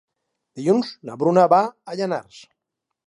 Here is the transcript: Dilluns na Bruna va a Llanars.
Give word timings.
Dilluns 0.59 0.93
na 1.09 1.17
Bruna 1.23 1.43
va 1.53 1.59
a 1.93 1.99
Llanars. 2.01 2.41